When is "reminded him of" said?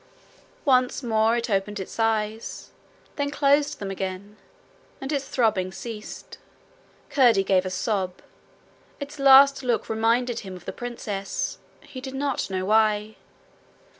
9.89-10.65